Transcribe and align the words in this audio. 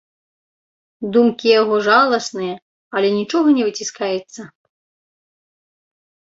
Думкі 1.17 1.47
яго 1.61 1.75
жаласныя, 1.89 2.55
але 2.95 3.07
нічога 3.19 3.47
не 3.61 3.69
выціскаецца. 3.69 4.51